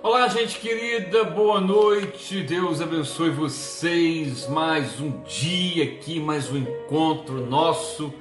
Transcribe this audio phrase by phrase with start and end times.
[0.00, 2.40] Olá, gente querida, boa noite.
[2.42, 4.46] Deus abençoe vocês.
[4.46, 8.14] Mais um dia aqui, mais um encontro nosso,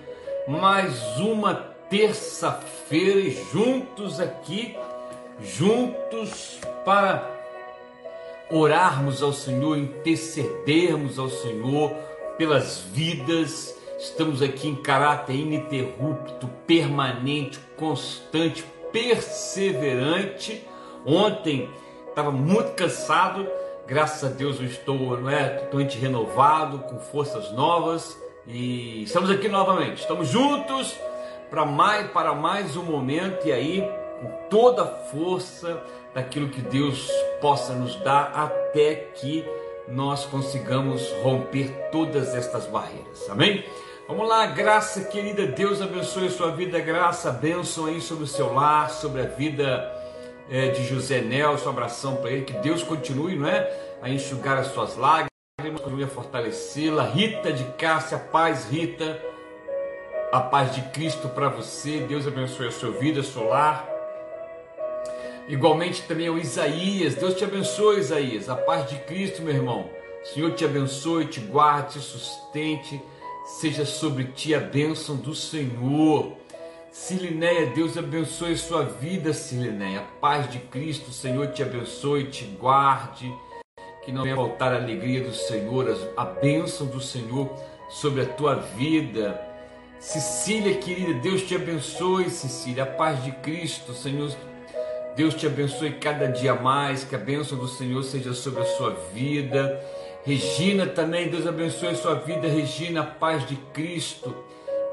[0.48, 4.76] mais uma terça-feira juntos aqui,
[5.40, 7.30] juntos para
[8.50, 11.92] orarmos ao Senhor, intercedermos ao Senhor
[12.40, 13.78] pelas vidas.
[14.00, 20.66] Estamos aqui em caráter ininterrupto, permanente, constante, perseverante
[21.06, 21.70] Ontem
[22.10, 23.48] estava muito cansado,
[23.86, 29.48] graças a Deus eu estou não é, totalmente renovado, com forças novas e estamos aqui
[29.48, 30.02] novamente.
[30.02, 30.98] Estamos juntos
[31.50, 33.82] para mais, para mais um momento e aí
[34.22, 35.82] com toda a força
[36.14, 37.10] daquilo que Deus
[37.40, 39.46] possa nos dar até que
[39.88, 43.30] nós consigamos romper todas estas barreiras.
[43.30, 43.64] Amém?
[44.08, 48.54] Vamos lá, graça querida, Deus abençoe a sua vida, graça, bênção aí sobre o seu
[48.54, 49.97] lar, sobre a vida
[50.50, 53.70] é, de José Nelson, um abração para ele, que Deus continue não é,
[54.02, 57.04] a enxugar as suas lágrimas, continue a fortalecê-la.
[57.04, 59.22] Rita de Cássia, paz, Rita,
[60.32, 63.88] a paz de Cristo para você, Deus abençoe a sua vida, seu lar.
[65.48, 69.90] Igualmente também o Isaías, Deus te abençoe, Isaías, a paz de Cristo, meu irmão.
[70.34, 73.02] Senhor te abençoe, te guarde, te sustente,
[73.62, 76.34] seja sobre ti a bênção do Senhor.
[76.98, 80.02] Silinéia, Deus abençoe sua vida, Silinéia.
[80.20, 83.32] Paz de Cristo, Senhor te abençoe, te guarde.
[84.04, 87.56] Que não venha faltar a alegria do Senhor, a bênção do Senhor
[87.88, 89.40] sobre a tua vida.
[90.00, 92.84] Cecília, querida, Deus te abençoe, Cecília.
[92.84, 94.36] A paz de Cristo, Senhor.
[95.16, 97.04] Deus te abençoe cada dia mais.
[97.04, 99.80] Que a bênção do Senhor seja sobre a sua vida.
[100.26, 102.48] Regina também, Deus abençoe a sua vida.
[102.48, 104.36] Regina, a paz de Cristo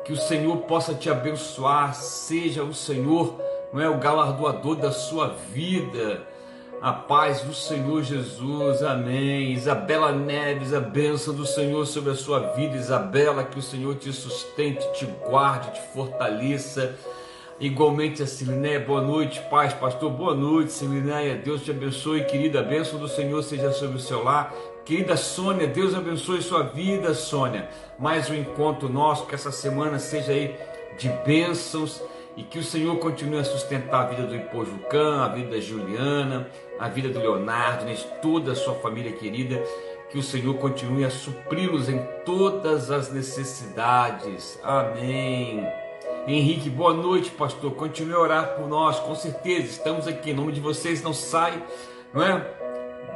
[0.05, 3.41] que o Senhor possa te abençoar, seja o Senhor,
[3.73, 6.23] não é o galardoador da sua vida.
[6.81, 9.53] A paz do Senhor Jesus, amém.
[9.53, 12.77] Isabela Neves, a bênção do Senhor sobre a sua vida.
[12.77, 16.95] Isabela, que o Senhor te sustente, te guarde, te fortaleça.
[17.59, 22.63] Igualmente a Silinéia, boa noite, paz, pastor, boa noite, Silinéia, Deus te abençoe, querida, a
[22.65, 24.53] bênção do Senhor seja sobre o seu lar,
[24.85, 27.71] Querida Sônia, Deus abençoe sua vida, Sônia.
[27.99, 30.55] Mais um encontro nosso, que essa semana seja aí
[30.99, 32.03] de bênçãos
[32.37, 36.51] e que o Senhor continue a sustentar a vida do Ipojucã, a vida da Juliana,
[36.79, 39.63] a vida do Leonardo, né, toda a sua família querida.
[40.11, 44.61] Que o Senhor continue a supri-los em todas as necessidades.
[44.63, 45.67] Amém.
[46.27, 47.73] Henrique, boa noite, pastor.
[47.73, 49.65] Continue a orar por nós, com certeza.
[49.65, 51.61] Estamos aqui, em nome de vocês, não sai,
[52.13, 52.64] não é?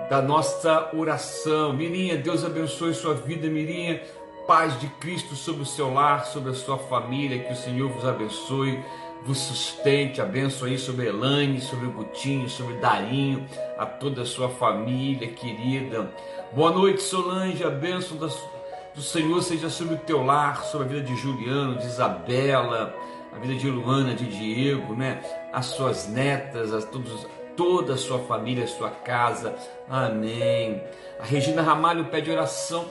[0.08, 1.72] Da nossa oração.
[1.72, 4.02] Mirinha, Deus abençoe sua vida, Mirinha.
[4.46, 8.06] Paz de Cristo sobre o seu lar, sobre a sua família, que o Senhor vos
[8.06, 8.82] abençoe,
[9.22, 13.46] vos sustente, abençoe sobre Elaine, sobre o Gutinho, sobre Darinho,
[13.76, 16.10] a toda a sua família querida.
[16.52, 21.02] Boa noite, Solange, a bênção do Senhor seja sobre o teu lar, sobre a vida
[21.02, 22.94] de Juliano, de Isabela,
[23.30, 25.20] a vida de Luana, de Diego, né?
[25.52, 27.26] As suas netas, as todos
[27.58, 29.52] toda a sua família, sua casa.
[29.90, 30.80] Amém.
[31.18, 32.88] A Regina Ramalho pede oração,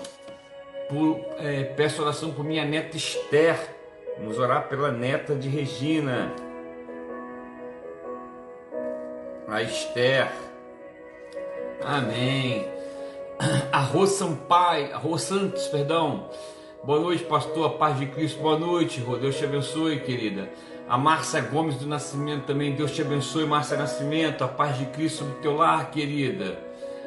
[0.89, 3.57] por, é, peço oração por minha neta Esther.
[4.17, 6.33] Vamos orar pela neta de Regina.
[9.47, 10.29] A Esther.
[11.81, 12.67] Amém.
[13.71, 16.29] A Rô Sampaio, a Rô Santos, perdão.
[16.83, 17.67] Boa noite, pastor.
[17.67, 18.41] A paz de Cristo.
[18.41, 19.15] Boa noite, Rô.
[19.15, 20.49] Deus te abençoe, querida.
[20.87, 25.25] A Márcia Gomes do Nascimento também, Deus te abençoe, Márcia Nascimento, a paz de Cristo
[25.25, 26.57] no teu lar, querida.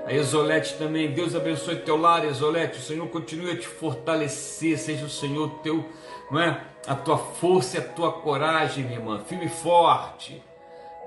[0.05, 2.79] A Exolete também, Deus abençoe teu lar, Exolete.
[2.79, 5.83] O Senhor continue a te fortalecer, seja o Senhor teu,
[6.31, 6.61] não é?
[6.87, 10.43] A tua força e a tua coragem, minha irmã, firme e forte.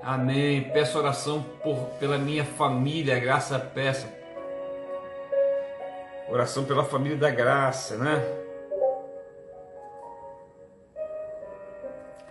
[0.02, 0.62] Amém.
[0.72, 4.12] Peço oração por, pela minha família, graça peça.
[6.28, 8.43] Oração pela família da graça, né?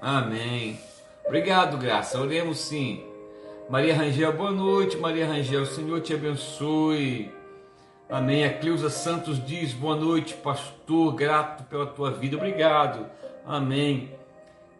[0.03, 0.77] Amém.
[1.25, 2.19] Obrigado, graça.
[2.19, 3.05] Oremos sim.
[3.69, 5.61] Maria Rangel, boa noite, Maria Rangel.
[5.61, 7.31] O Senhor te abençoe.
[8.09, 8.43] Amém.
[8.43, 11.15] A Cleusa Santos diz: Boa noite, pastor.
[11.15, 12.35] Grato pela tua vida.
[12.35, 13.05] Obrigado.
[13.45, 14.11] Amém.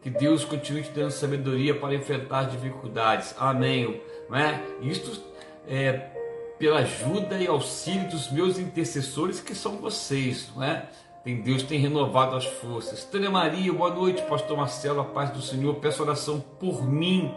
[0.01, 3.33] Que Deus continue te dando sabedoria para enfrentar dificuldades.
[3.39, 4.01] Amém.
[4.29, 4.61] Não é?
[4.81, 5.23] Isto
[5.65, 6.11] é
[6.59, 10.85] pela ajuda e auxílio dos meus intercessores, que são vocês, não é?
[11.23, 13.05] Tem Deus tem renovado as forças.
[13.05, 15.73] Tânia Maria, boa noite, Pastor Marcelo, a paz do Senhor.
[15.75, 17.33] Peço oração por mim.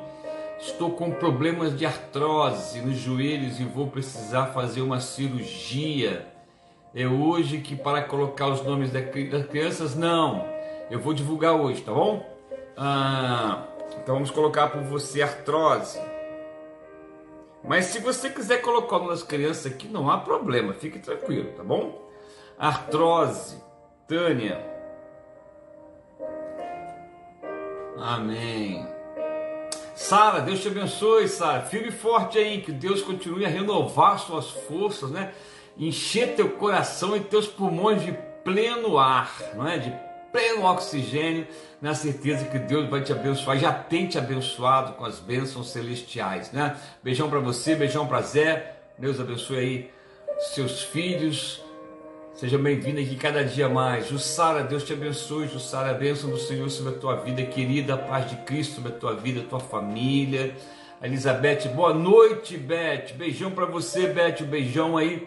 [0.59, 6.27] Estou com problemas de artrose nos joelhos e vou precisar fazer uma cirurgia.
[6.93, 10.44] É hoje que para colocar os nomes das crianças, não.
[10.91, 12.27] Eu vou divulgar hoje, tá bom?
[12.77, 13.69] Ah,
[14.03, 16.00] então vamos colocar por você artrose.
[17.62, 22.05] Mas se você quiser colocar umas crianças aqui, não há problema, fique tranquilo, tá bom?
[22.59, 23.65] Artrose,
[24.06, 24.64] Tânia.
[27.99, 28.87] Amém.
[29.94, 31.62] Sara, Deus te abençoe, Sara.
[31.62, 35.32] Firme forte aí, que Deus continue a renovar suas forças, né?
[35.76, 38.12] Encher teu coração e teus pulmões de
[38.44, 39.79] pleno ar, não é?
[39.79, 39.93] De
[40.31, 41.47] pleno oxigênio,
[41.81, 46.53] na certeza que Deus vai te abençoar, já tem te abençoado com as bênçãos celestiais,
[46.53, 46.76] né?
[47.03, 48.76] Beijão para você, beijão para Zé.
[48.99, 49.91] Deus abençoe aí
[50.38, 51.66] seus filhos.
[52.37, 54.09] Seja bem-vindo aqui cada dia mais.
[54.09, 55.49] Jussara, Deus te abençoe.
[55.49, 57.94] Jussara, a bênção do Senhor sobre a tua vida, querida.
[57.94, 60.55] A paz de Cristo sobre a tua vida, a tua família.
[61.03, 63.15] Elizabeth, boa noite, Beth.
[63.15, 64.43] Beijão para você, Beth.
[64.43, 65.27] Um beijão aí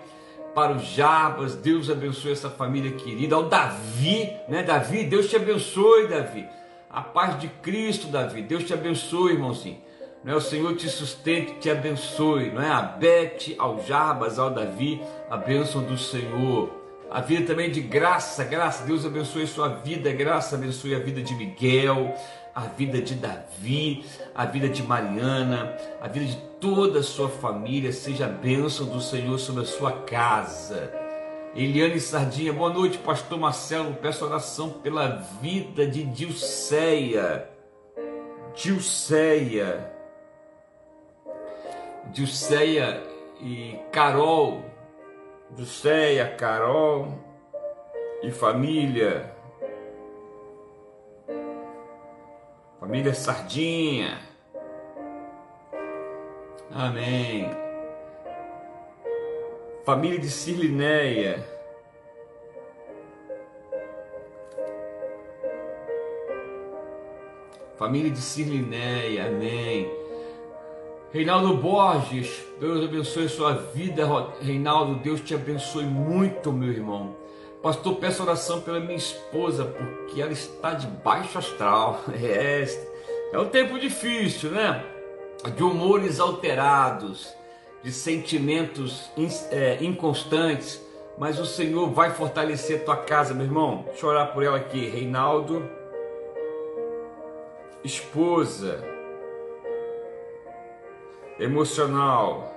[0.53, 1.55] para os Jabas.
[1.55, 3.35] Deus abençoe essa família querida.
[3.35, 4.61] Ao Davi, né?
[4.61, 6.45] Davi, Deus te abençoe, Davi.
[6.91, 8.43] A paz de Cristo, Davi.
[8.43, 9.81] Deus te abençoe, irmãozinho.
[10.23, 10.35] Não é?
[10.35, 12.51] O Senhor te sustente, te abençoe.
[12.51, 12.69] Não é?
[12.69, 16.78] A Beth, ao Jabas, ao Davi, a bênção do Senhor.
[17.11, 18.85] A vida também de graça, graça.
[18.85, 22.13] Deus abençoe sua vida, graça abençoe a vida de Miguel,
[22.53, 27.91] a vida de Davi, a vida de Mariana, a vida de toda a sua família.
[27.91, 30.93] Seja a bênção do Senhor sobre a sua casa.
[31.55, 33.95] Eliane Sardinha, boa noite, Pastor Marcelo.
[33.95, 35.07] Peço oração pela
[35.41, 37.49] vida de Dilceia.
[38.53, 39.91] Dilceia.
[42.13, 43.01] Dilceia
[43.41, 44.63] e Carol
[45.57, 47.07] Jusceia, Carol
[48.21, 49.33] e família.
[52.79, 54.19] Família Sardinha.
[56.71, 57.49] Amém.
[59.83, 61.43] Família de Cirlinéia.
[67.75, 69.27] Família de Cirlinéia.
[69.27, 69.98] Amém.
[71.11, 74.07] Reinaldo Borges, Deus abençoe sua vida,
[74.39, 74.99] Reinaldo.
[74.99, 77.15] Deus te abençoe muito, meu irmão.
[77.63, 82.03] Pastor, peço oração pela minha esposa, porque ela está de baixo astral.
[82.13, 82.63] É,
[83.33, 84.85] é um tempo difícil, né?
[85.55, 87.33] De humores alterados,
[87.81, 89.09] de sentimentos
[89.51, 90.79] é, inconstantes,
[91.17, 93.83] mas o Senhor vai fortalecer tua casa, meu irmão.
[93.87, 95.67] Deixa eu orar por ela aqui, Reinaldo.
[97.83, 98.98] Esposa,
[101.39, 102.53] emocional.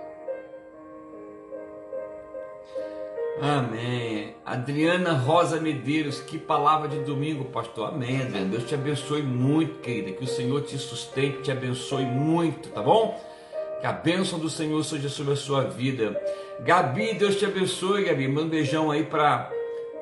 [3.40, 4.34] Amém.
[4.44, 7.88] Adriana Rosa Medeiros, que palavra de domingo, pastor.
[7.88, 8.46] Amém, Adriana.
[8.46, 10.12] Deus te abençoe muito, querida.
[10.12, 13.20] Que o Senhor te sustente, te abençoe muito, tá bom?
[13.80, 16.20] Que a bênção do Senhor seja sobre a sua vida.
[16.60, 18.28] Gabi, Deus te abençoe, Gabi.
[18.28, 19.50] Manda um beijão aí para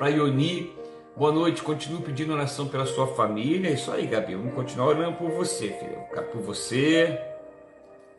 [0.02, 0.76] Ioni.
[1.16, 3.70] Boa noite, continue pedindo oração pela sua família.
[3.70, 4.34] É isso aí, Gabi.
[4.34, 5.98] Vamos continuar orando por você, filho.
[6.32, 7.18] Por você,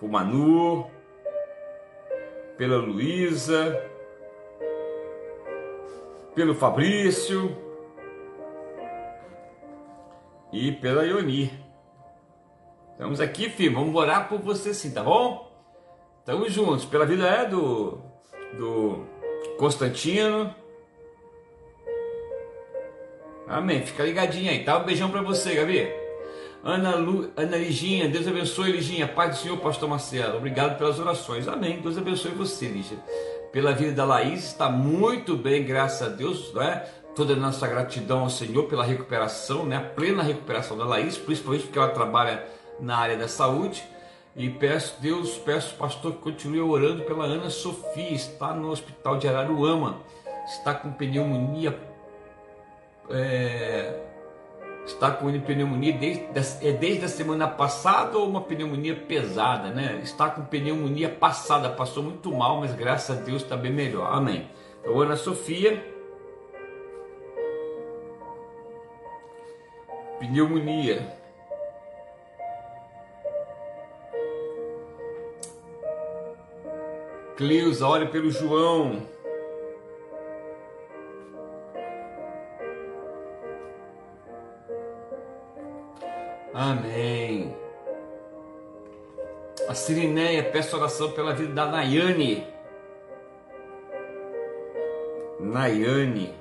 [0.01, 0.89] por Manu,
[2.57, 3.87] pela Luísa,
[6.33, 7.55] pelo Fabrício
[10.51, 11.51] e pela Ioni.
[12.93, 13.75] Estamos aqui, filho.
[13.75, 15.51] Vamos orar por você sim, tá bom?
[16.19, 16.85] Estamos juntos.
[16.85, 17.99] Pela vida é do,
[18.57, 19.05] do
[19.59, 20.53] Constantino.
[23.47, 23.85] Amém.
[23.85, 24.79] Fica ligadinho aí, tá?
[24.79, 26.00] Um beijão pra você, Gabi.
[26.63, 29.07] Ana, Lu, Ana Liginha, Deus abençoe, Liginha.
[29.07, 30.37] Paz do Senhor, Pastor Marcelo.
[30.37, 31.47] Obrigado pelas orações.
[31.47, 31.81] Amém.
[31.81, 32.99] Deus abençoe você, Ligia.
[33.51, 36.87] Pela vida da Laís, está muito bem, graças a Deus, não é?
[37.15, 39.77] Toda a nossa gratidão ao Senhor pela recuperação, né?
[39.77, 42.45] A plena recuperação da Laís, principalmente porque ela trabalha
[42.79, 43.83] na área da saúde.
[44.35, 49.27] E peço, Deus, peço, pastor, que continue orando pela Ana Sofia, está no hospital de
[49.27, 49.99] Araruama,
[50.45, 51.77] está com pneumonia.
[53.09, 54.10] É,
[54.85, 56.25] está com pneumonia desde,
[56.67, 59.99] é desde a semana passada ou uma pneumonia pesada, né?
[60.03, 64.13] Está com pneumonia passada, passou muito mal, mas graças a Deus está bem melhor.
[64.13, 64.49] Amém.
[64.79, 65.83] Então, Ana Sofia,
[70.19, 71.19] pneumonia.
[77.37, 79.01] Cleusa, ore pelo João.
[86.61, 87.55] Amém.
[89.67, 92.45] A Sirineia, peço oração pela vida da Nayane.
[95.39, 96.35] Nayane.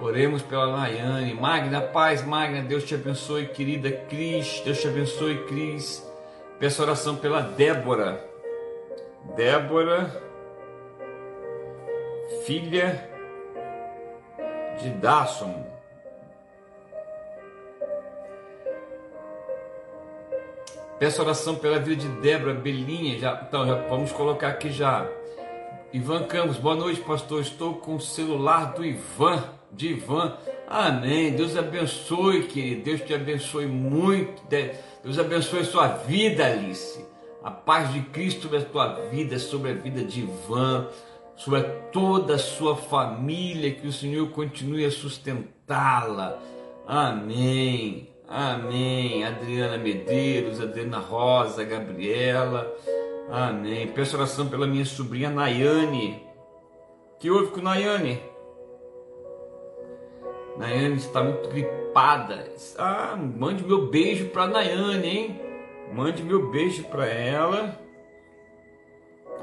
[0.00, 1.34] Oremos pela Nayane.
[1.34, 4.60] Magna, paz, Magna, Deus te abençoe, querida Cris.
[4.64, 6.08] Deus te abençoe, Cris.
[6.60, 8.24] Peço oração pela Débora.
[9.34, 10.22] Débora,
[12.44, 13.10] filha
[14.78, 14.90] de
[21.04, 25.06] Peço oração pela vida de Débora, Belinha, já, então já, vamos colocar aqui já.
[25.92, 27.42] Ivan Campos, boa noite, pastor.
[27.42, 30.34] Estou com o celular do Ivan, de Ivan.
[30.66, 31.32] Amém.
[31.32, 32.84] Deus abençoe, querido.
[32.84, 34.42] Deus te abençoe muito.
[34.48, 37.04] Deus abençoe sua vida, Alice.
[37.42, 40.88] A paz de Cristo sobre a tua vida, sobre a vida de Ivan,
[41.36, 43.74] sobre toda a sua família.
[43.74, 46.38] Que o Senhor continue a sustentá-la.
[46.86, 48.13] Amém.
[48.36, 49.22] Amém.
[49.22, 52.76] Adriana Medeiros, Adriana Rosa, Gabriela.
[53.30, 53.86] Amém.
[53.86, 56.20] Peço oração pela minha sobrinha Nayane.
[57.20, 58.20] Que houve com Nayane?
[60.58, 62.52] Nayane está muito gripada.
[62.76, 65.40] Ah, mande meu beijo para Nayane, hein?
[65.92, 67.78] Mande meu beijo para ela.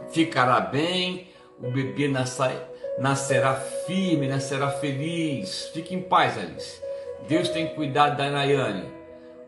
[0.09, 1.29] Ficará bem.
[1.63, 2.09] O bebê
[2.99, 5.69] nascerá firme, nascerá feliz.
[5.73, 6.90] Fique em paz, Alice.
[7.27, 8.91] Deus tem cuidado da Nayane.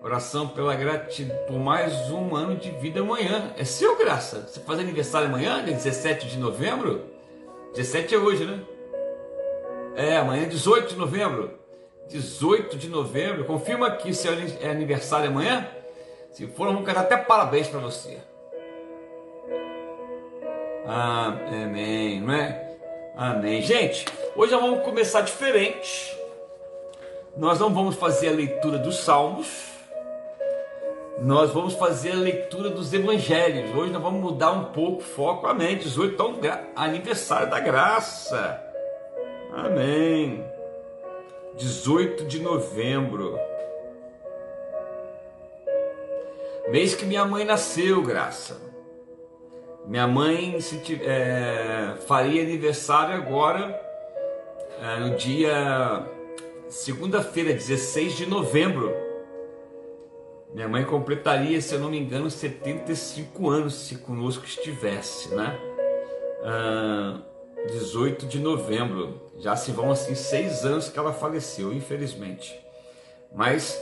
[0.02, 3.54] Oração pela gratidão por mais um ano de vida amanhã.
[3.58, 4.48] É seu, graça.
[4.48, 7.06] Você faz aniversário amanhã, 17 de novembro?
[7.74, 8.60] 17 é hoje, né?
[9.96, 11.58] É, amanhã é 18 de novembro.
[12.10, 13.46] 18 de novembro.
[13.46, 15.68] Confirma aqui se é aniversário amanhã.
[16.32, 18.18] Se for, vamos cantar até parabéns para você.
[20.86, 22.76] Amém, não é?
[23.16, 23.62] Amém.
[23.62, 26.23] Gente, hoje nós vamos começar diferente.
[27.36, 29.74] Nós não vamos fazer a leitura dos Salmos
[31.22, 33.74] nós vamos fazer a leitura dos evangelhos.
[33.76, 35.48] Hoje nós vamos mudar um pouco o foco.
[35.48, 35.78] Amém.
[35.78, 36.40] 18, então,
[36.76, 38.62] aniversário da graça.
[39.54, 40.44] Amém.
[41.56, 43.38] 18 de novembro.
[46.70, 48.58] Mês que minha mãe nasceu, graça.
[49.86, 53.80] Minha mãe se, é, faria aniversário agora,
[54.82, 56.06] é, no dia
[56.70, 58.94] segunda-feira, 16 de novembro.
[60.54, 65.58] Minha mãe completaria, se eu não me engano, 75 anos se conosco estivesse, né?
[66.44, 67.22] Ah,
[67.68, 69.22] 18 de novembro.
[69.40, 72.60] Já se vão assim seis anos que ela faleceu, infelizmente.
[73.34, 73.82] Mas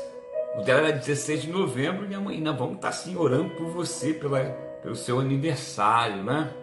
[0.56, 4.14] o dela era 16 de novembro e mãe, nós vamos estar assim orando por você,
[4.14, 4.40] pela,
[4.82, 6.54] pelo seu aniversário, né?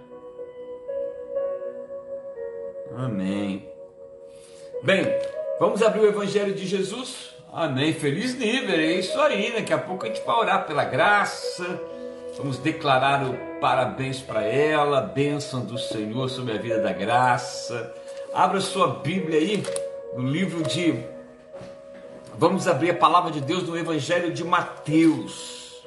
[2.97, 3.69] Amém.
[4.83, 5.05] Bem,
[5.59, 7.35] vamos abrir o Evangelho de Jesus.
[7.53, 7.93] Amém.
[7.93, 9.53] Feliz nível, é isso aí.
[9.53, 11.81] Daqui a pouco a gente vai orar pela graça.
[12.37, 17.93] Vamos declarar o parabéns para ela, bênção do Senhor sobre a vida da graça.
[18.33, 19.62] Abra sua Bíblia aí
[20.15, 21.03] no livro de.
[22.37, 25.83] Vamos abrir a palavra de Deus no Evangelho de Mateus.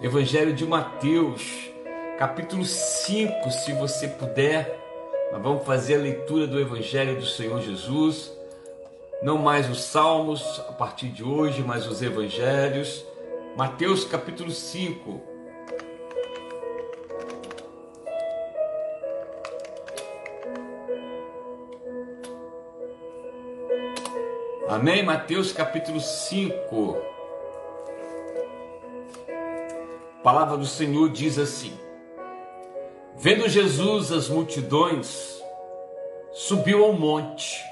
[0.00, 1.70] Evangelho de Mateus,
[2.18, 4.80] capítulo 5, se você puder.
[5.30, 8.41] Nós vamos fazer a leitura do Evangelho do Senhor Jesus
[9.22, 13.06] não mais os salmos a partir de hoje, mas os evangelhos.
[13.56, 15.20] Mateus capítulo 5.
[24.68, 25.04] Amém?
[25.04, 26.96] Mateus capítulo 5.
[30.18, 31.78] A palavra do Senhor diz assim:
[33.16, 35.40] Vendo Jesus as multidões,
[36.32, 37.71] subiu ao monte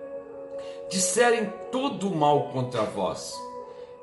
[0.91, 3.33] disserem todo o mal contra vós,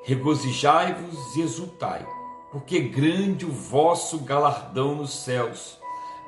[0.03, 2.05] regozijai-vos e exultai,
[2.51, 5.77] porque grande o vosso galardão nos céus,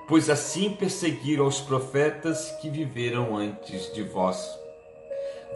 [0.07, 4.47] pois assim perseguiram os profetas que viveram antes de vós.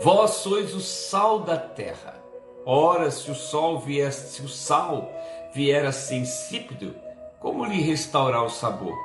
[0.01, 2.19] Vós sois o sal da terra.
[2.65, 5.07] Ora, se o sol viesse, se o sal
[5.53, 6.95] vier a ser insípido,
[7.39, 8.97] como lhe restaurar o sabor?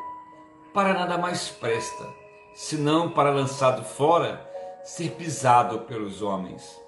[0.72, 2.06] Para nada mais presta,
[2.54, 4.49] senão para lançado fora
[4.84, 6.80] ser pisado pelos homens.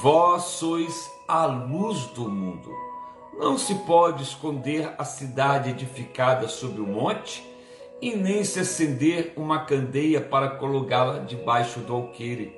[0.00, 2.70] Vós sois a luz do mundo.
[3.38, 7.44] Não se pode esconder a cidade edificada sobre o monte,
[8.00, 12.54] e nem se acender uma candeia para colocá-la debaixo do alqueire,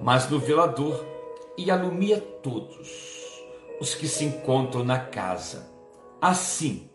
[0.00, 1.04] mas no velador,
[1.56, 2.88] e alumia todos
[3.80, 5.68] os que se encontram na casa.
[6.20, 6.88] Assim,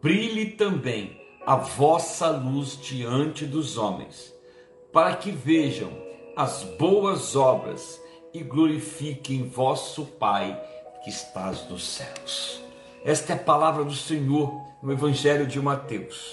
[0.00, 4.34] brilhe também a vossa luz diante dos homens,
[4.92, 6.07] para que vejam
[6.38, 8.00] as boas obras
[8.32, 10.56] e glorifiquem vosso Pai
[11.02, 12.62] que estás nos céus.
[13.04, 16.32] Esta é a palavra do Senhor no Evangelho de Mateus.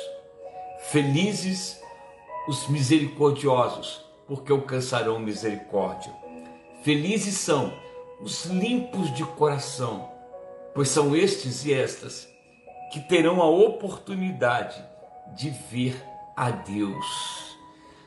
[0.92, 1.82] Felizes
[2.48, 6.14] os misericordiosos, porque alcançarão misericórdia.
[6.84, 7.74] Felizes são
[8.22, 10.08] os limpos de coração,
[10.76, 12.30] pois são estes e estas
[12.94, 14.86] que terão a oportunidade
[15.36, 16.00] de ver
[16.38, 17.45] a Deus.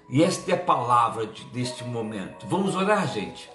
[0.08, 2.46] E esta é a palavra de, deste momento.
[2.46, 3.50] Vamos orar, gente.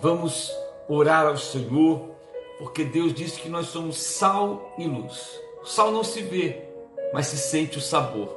[0.00, 0.52] Vamos
[0.86, 2.10] orar ao Senhor,
[2.58, 5.40] porque Deus disse que nós somos sal e luz.
[5.62, 6.62] O sal não se vê,
[7.14, 8.36] mas se sente o sabor.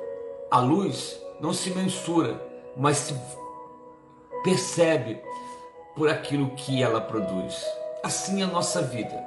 [0.50, 2.42] A luz não se mensura,
[2.78, 3.16] mas se
[4.44, 5.22] percebe
[5.96, 7.66] por aquilo que ela produz.
[8.02, 9.22] Assim é a nossa vida.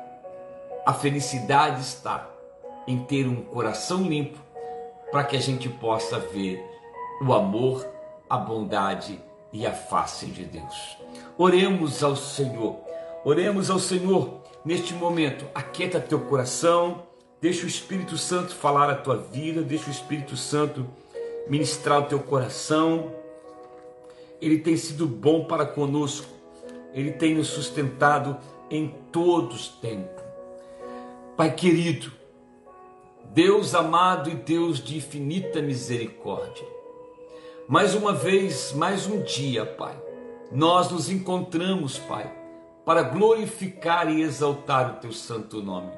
[0.87, 2.31] A felicidade está
[2.87, 4.39] em ter um coração limpo
[5.11, 6.65] para que a gente possa ver
[7.21, 7.87] o amor,
[8.29, 9.21] a bondade
[9.53, 10.99] e a face de Deus.
[11.37, 12.77] Oremos ao Senhor.
[13.25, 15.47] Oremos ao Senhor neste momento.
[15.55, 17.03] Aquieta teu coração.
[17.41, 19.63] Deixa o Espírito Santo falar a tua vida.
[19.63, 20.87] Deixa o Espírito Santo
[21.49, 23.13] ministrar o teu coração.
[24.41, 26.29] Ele tem sido bom para conosco.
[26.93, 28.37] Ele tem nos sustentado
[28.71, 30.23] em todos os tempos.
[31.37, 32.13] Pai querido,
[33.33, 36.78] Deus amado e Deus de infinita misericórdia.
[37.69, 39.95] Mais uma vez, mais um dia, Pai,
[40.51, 42.33] nós nos encontramos, Pai,
[42.85, 45.93] para glorificar e exaltar o teu santo nome,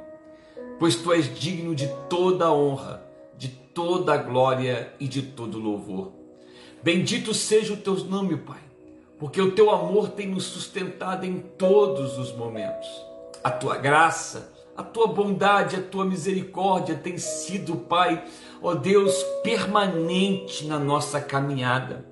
[0.78, 3.02] pois tu és digno de toda a honra,
[3.38, 6.12] de toda a glória e de todo louvor.
[6.82, 8.70] Bendito seja o teu nome, Pai
[9.20, 12.88] porque o teu amor tem nos sustentado em todos os momentos.
[13.44, 18.24] A tua graça, a tua bondade, a tua misericórdia tem sido, Pai,
[18.62, 22.04] ó Deus, permanente na nossa caminhada.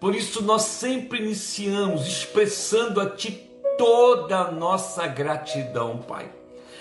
[0.00, 3.42] Por isso nós sempre iniciamos expressando a Ti
[3.78, 6.30] toda a nossa gratidão, Pai.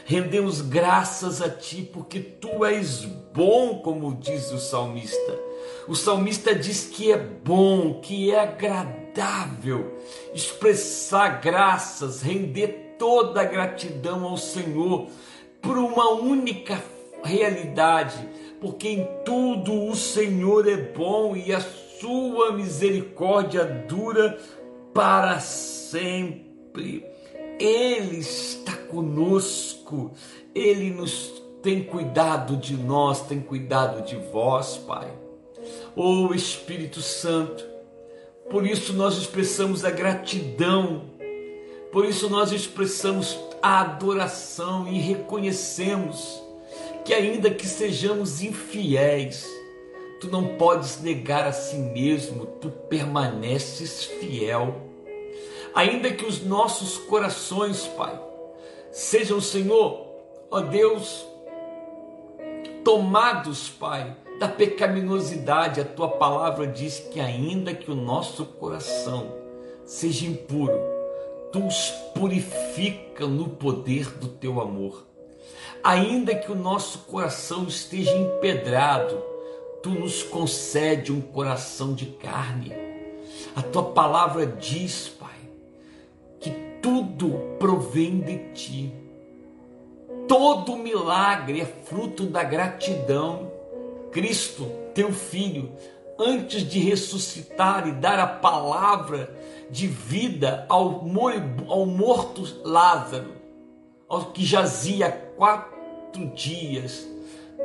[0.05, 5.39] Rendemos graças a Ti porque Tu és bom, como diz o salmista.
[5.87, 9.99] O salmista diz que é bom, que é agradável
[10.33, 15.07] expressar graças, render toda a gratidão ao Senhor
[15.61, 16.81] por uma única
[17.23, 18.17] realidade,
[18.59, 24.37] porque em tudo o Senhor é bom e a sua misericórdia dura
[24.93, 27.05] para sempre.
[27.59, 30.11] Ele está conosco,
[30.53, 35.11] ele nos tem cuidado de nós, tem cuidado de vós, Pai.
[35.95, 37.65] Oh Espírito Santo,
[38.49, 41.05] por isso nós expressamos a gratidão,
[41.91, 46.44] por isso nós expressamos a adoração e reconhecemos
[47.05, 49.47] que, ainda que sejamos infiéis,
[50.19, 54.75] tu não podes negar a si mesmo, tu permaneces fiel.
[55.75, 58.19] Ainda que os nossos corações, Pai,
[58.91, 60.07] sejam, Senhor,
[60.49, 61.25] ó Deus,
[62.83, 65.81] tomados, Pai, da pecaminosidade.
[65.81, 69.31] A tua palavra diz que, ainda que o nosso coração
[69.85, 70.79] seja impuro,
[71.51, 75.14] tu os purifica no poder do teu amor.
[75.85, 79.21] Ainda que o nosso coração esteja empedrado,
[79.83, 82.73] tu nos concede um coração de carne.
[83.55, 85.37] A tua palavra diz, Pai,
[86.39, 86.49] que
[86.81, 88.93] tudo provém de ti.
[90.27, 93.51] Todo milagre é fruto da gratidão.
[94.11, 95.71] Cristo, teu filho,
[96.17, 99.31] antes de ressuscitar e dar a palavra
[99.69, 103.35] de vida ao, morto Lázaro,
[104.09, 105.11] ao que jazia
[106.27, 107.07] dias,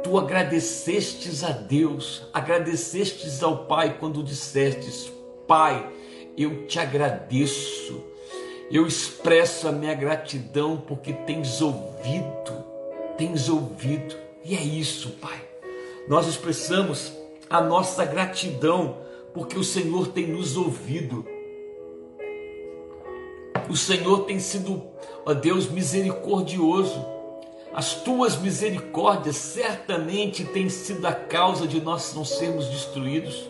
[0.02, 5.12] tu agradecestes a Deus, agradecestes ao Pai quando dissestes:
[5.46, 5.88] Pai,
[6.36, 8.02] eu te agradeço,
[8.70, 12.64] eu expresso a minha gratidão porque tens ouvido,
[13.16, 15.50] tens ouvido, e é isso, Pai
[16.10, 17.12] nós expressamos
[17.48, 18.96] a nossa gratidão
[19.32, 21.24] porque o Senhor tem nos ouvido.
[23.68, 24.82] O Senhor tem sido,
[25.24, 27.06] ó Deus, misericordioso.
[27.80, 33.48] As tuas misericórdias certamente têm sido a causa de nós não sermos destruídos.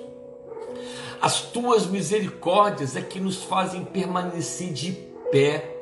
[1.21, 4.93] As tuas misericórdias é que nos fazem permanecer de
[5.33, 5.77] pé.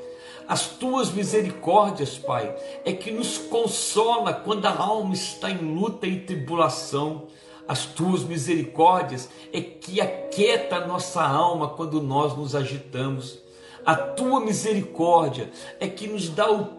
[0.48, 2.56] As tuas misericórdias, Pai,
[2.86, 7.24] é que nos consola quando a alma está em luta e tribulação.
[7.68, 13.40] As tuas misericórdias é que aquieta a nossa alma quando nós nos agitamos.
[13.84, 16.78] A tua misericórdia é que nos dá o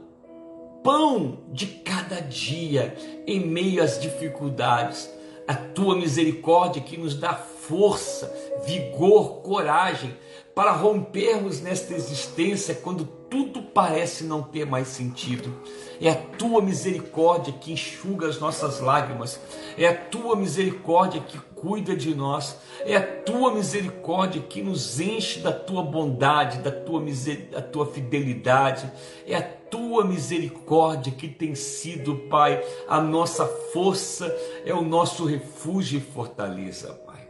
[0.84, 5.10] pão de cada dia em meio às dificuldades.
[5.48, 8.32] A tua misericórdia que nos dá força,
[8.66, 10.16] vigor, coragem
[10.54, 15.54] para rompermos nesta existência quando tudo parece não ter mais sentido.
[16.02, 19.40] É a tua misericórdia que enxuga as nossas lágrimas,
[19.78, 25.40] é a tua misericórdia que cuida de nós, é a tua misericórdia que nos enche
[25.40, 27.50] da tua bondade, da tua, miser...
[27.50, 28.90] da tua fidelidade,
[29.28, 34.34] é a tua misericórdia que tem sido, Pai, a nossa força,
[34.66, 37.28] é o nosso refúgio e fortaleza, Pai.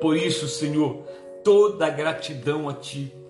[0.00, 1.02] Por isso, Senhor,
[1.42, 3.21] toda a gratidão a Ti.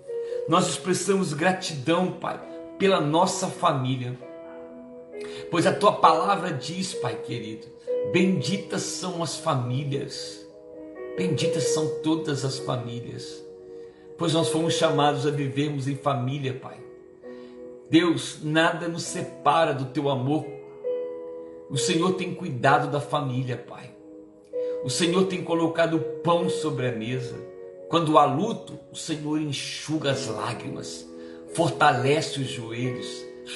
[0.48, 2.40] Nós expressamos gratidão, Pai,
[2.78, 4.18] pela nossa família.
[5.50, 7.66] Pois a Tua palavra diz, Pai querido,
[8.12, 10.44] benditas são as famílias,
[11.16, 13.44] benditas são todas as famílias,
[14.18, 16.78] pois nós fomos chamados a vivermos em família, Pai.
[17.88, 20.46] Deus, nada nos separa do Teu amor.
[21.70, 23.94] O Senhor tem cuidado da família, Pai.
[24.82, 27.51] O Senhor tem colocado pão sobre a mesa.
[27.92, 31.06] Quando há luto, o Senhor enxuga as lágrimas,
[31.52, 33.06] fortalece os joelhos,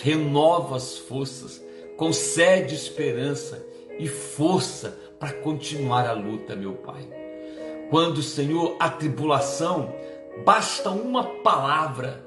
[0.03, 1.65] renova as forças,
[1.97, 3.67] concede esperança
[3.99, 7.09] e força para continuar a luta, meu Pai.
[7.89, 9.95] Quando, Senhor, a tribulação,
[10.45, 12.23] basta uma palavra,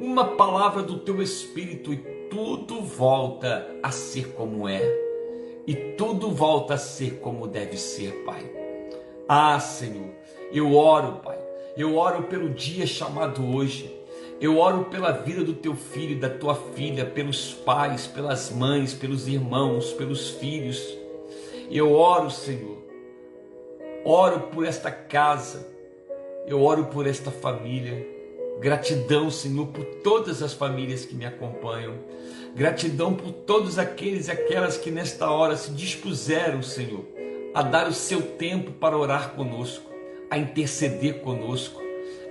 [0.00, 4.82] uma palavra do teu Espírito e tudo volta a ser como é,
[5.64, 8.50] e tudo volta a ser como deve ser, Pai.
[9.28, 10.10] Ah, Senhor,
[10.52, 11.35] eu oro, Pai.
[11.76, 13.94] Eu oro pelo dia chamado hoje.
[14.40, 18.94] Eu oro pela vida do teu filho e da tua filha, pelos pais, pelas mães,
[18.94, 20.82] pelos irmãos, pelos filhos.
[21.70, 22.78] Eu oro, Senhor.
[24.06, 25.66] Oro por esta casa.
[26.46, 28.06] Eu oro por esta família.
[28.58, 31.94] Gratidão, Senhor, por todas as famílias que me acompanham.
[32.54, 37.04] Gratidão por todos aqueles e aquelas que nesta hora se dispuseram, Senhor,
[37.52, 39.85] a dar o seu tempo para orar conosco
[40.30, 41.80] a interceder conosco.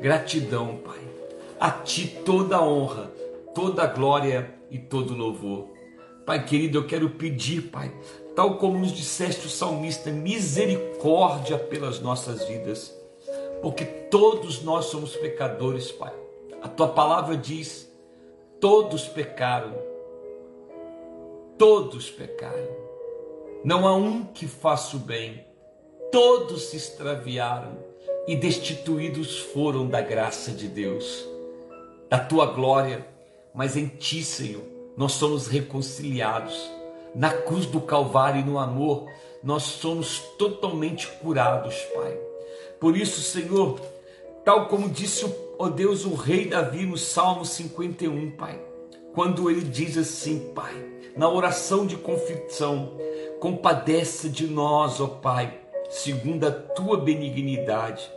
[0.01, 0.99] Gratidão, Pai.
[1.59, 3.11] A Ti toda honra,
[3.53, 5.69] toda glória e todo louvor.
[6.25, 7.93] Pai querido, eu quero pedir, Pai,
[8.35, 12.93] tal como nos disseste o salmista, misericórdia pelas nossas vidas,
[13.61, 16.13] porque todos nós somos pecadores, Pai.
[16.63, 17.91] A tua palavra diz:
[18.59, 19.75] todos pecaram,
[21.59, 22.75] todos pecaram.
[23.63, 25.44] Não há um que faça o bem,
[26.15, 27.77] todos se extraviaram
[28.25, 31.27] e destituídos foram da graça de Deus,
[32.09, 33.05] da tua glória,
[33.53, 34.63] mas em ti, Senhor,
[34.95, 36.71] nós somos reconciliados.
[37.13, 39.09] Na cruz do Calvário e no amor,
[39.43, 42.17] nós somos totalmente curados, Pai.
[42.79, 43.77] Por isso, Senhor,
[44.45, 48.57] tal como disse, ó Deus, o rei Davi no Salmo 51, Pai,
[49.13, 50.73] quando ele diz assim, Pai,
[51.17, 52.93] na oração de confissão,
[53.41, 55.64] compadece de nós, ó Pai,
[55.95, 58.11] segundo a tua benignidade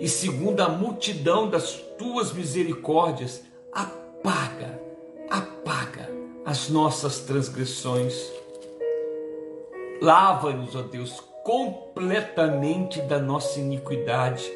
[0.00, 4.80] e segundo a multidão das tuas misericórdias, apaga,
[5.30, 6.10] apaga
[6.44, 8.32] as nossas transgressões.
[10.02, 14.50] Lava-nos, ó Deus, completamente da nossa iniquidade.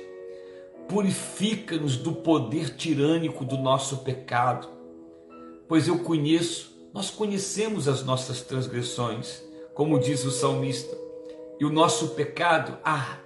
[0.89, 4.69] Purifica-nos do poder tirânico do nosso pecado.
[5.69, 9.43] Pois eu conheço, nós conhecemos as nossas transgressões,
[9.75, 11.02] como diz o salmista
[11.63, 13.21] e o nosso pecado, ah,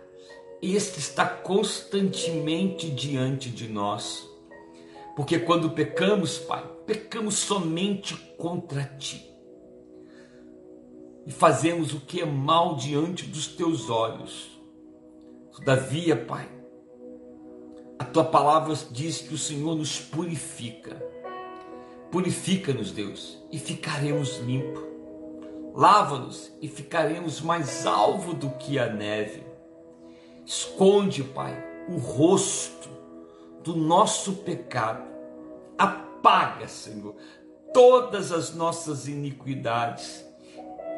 [0.60, 4.28] este está constantemente diante de nós.
[5.16, 9.26] Porque quando pecamos, Pai, pecamos somente contra Ti.
[11.24, 14.60] E fazemos o que é mal diante dos Teus olhos.
[15.56, 16.46] Todavia, Pai,
[17.98, 21.02] a Tua palavra diz que o Senhor nos purifica.
[22.10, 24.95] Purifica-nos, Deus, e ficaremos limpos
[25.76, 29.44] lava-nos e ficaremos mais alvo do que a neve.
[30.46, 32.88] Esconde, Pai, o rosto
[33.62, 35.04] do nosso pecado.
[35.76, 37.14] Apaga, Senhor,
[37.74, 40.24] todas as nossas iniquidades.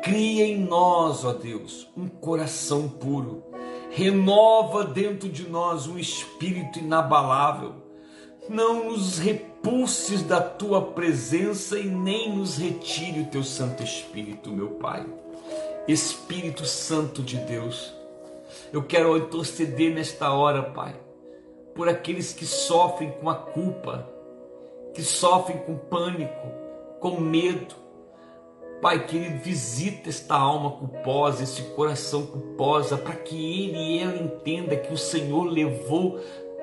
[0.03, 3.43] Cria em nós, ó Deus, um coração puro.
[3.91, 7.75] Renova dentro de nós um espírito inabalável.
[8.49, 9.19] Não nos
[9.69, 15.05] repulses da tua presença e nem nos retire o teu Santo Espírito, meu Pai.
[15.87, 17.93] Espírito Santo de Deus,
[18.73, 20.97] eu quero interceder nesta hora, Pai,
[21.75, 24.09] por aqueles que sofrem com a culpa,
[24.95, 26.49] que sofrem com pânico,
[26.99, 27.75] com medo.
[28.81, 34.77] Pai querido, visita esta alma culposa, esse coração culposa, para que ele e ela entenda
[34.77, 36.19] que o Senhor levou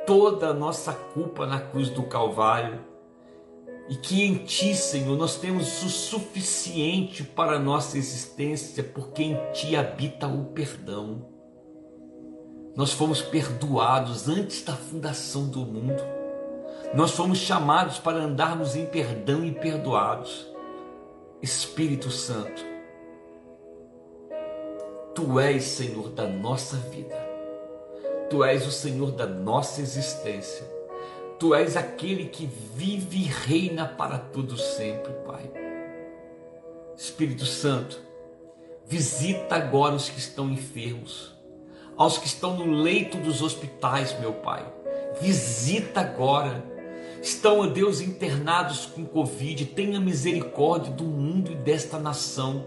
[0.07, 2.94] toda a nossa culpa na cruz do Calvário
[3.87, 9.37] e que em Ti, Senhor, nós temos o suficiente para a nossa existência, porque em
[9.53, 11.27] Ti habita o perdão.
[12.75, 16.03] Nós fomos perdoados antes da fundação do mundo.
[16.93, 20.47] Nós fomos chamados para andarmos em perdão e perdoados.
[21.41, 22.63] Espírito Santo,
[25.13, 27.15] Tu és Senhor da nossa vida.
[28.29, 30.74] Tu és o Senhor da nossa existência.
[31.37, 35.51] Tu és aquele que vive e reina para todo sempre, Pai.
[36.95, 37.99] Espírito Santo,
[38.87, 41.35] visita agora os que estão enfermos,
[41.97, 44.65] aos que estão no leito dos hospitais, meu Pai.
[45.19, 46.63] Visita agora.
[47.21, 49.65] Estão, ó Deus, internados com Covid.
[49.65, 52.65] Tenha misericórdia do mundo e desta nação,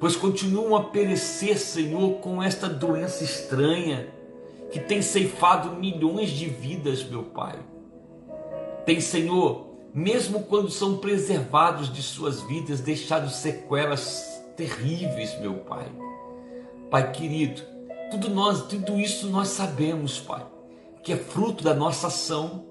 [0.00, 4.08] pois continuam a perecer, Senhor, com esta doença estranha
[4.72, 7.58] que tem ceifado milhões de vidas, meu Pai.
[8.90, 15.86] Tem, Senhor, mesmo quando são preservados de suas vidas, deixado sequelas terríveis, meu Pai.
[16.90, 17.62] Pai querido,
[18.10, 20.44] tudo nós, tudo isso nós sabemos, Pai,
[21.04, 22.64] que é fruto da nossa ação,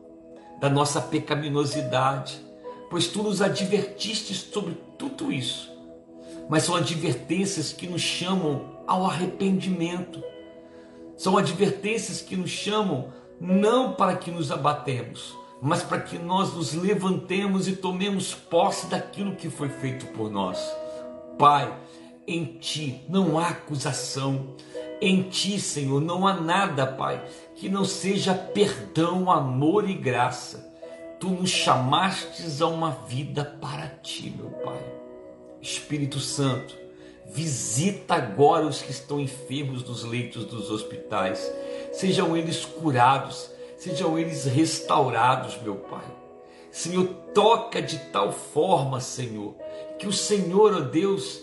[0.60, 2.46] da nossa pecaminosidade,
[2.90, 5.72] pois tu nos advertiste sobre tudo isso.
[6.50, 10.22] Mas são advertências que nos chamam ao arrependimento.
[11.16, 13.08] São advertências que nos chamam
[13.40, 19.36] não para que nos abatemos, mas para que nós nos levantemos e tomemos posse daquilo
[19.36, 20.60] que foi feito por nós.
[21.38, 21.74] Pai,
[22.28, 24.56] em ti não há acusação,
[25.02, 27.24] em ti, Senhor, não há nada, Pai,
[27.56, 30.68] que não seja perdão, amor e graça.
[31.20, 34.82] Tu nos chamastes a uma vida para ti, meu Pai.
[35.62, 36.78] Espírito Santo,
[37.26, 41.52] visita agora os que estão enfermos nos leitos dos hospitais,
[41.92, 46.06] sejam eles curados sejam eles restaurados, meu Pai.
[46.70, 49.56] Senhor, toca de tal forma, Senhor,
[49.98, 51.42] que o Senhor, ó Deus,